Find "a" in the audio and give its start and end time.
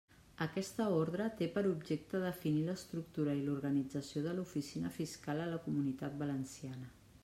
5.45-5.49